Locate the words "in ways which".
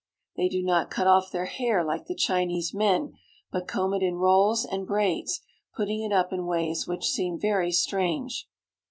6.33-7.05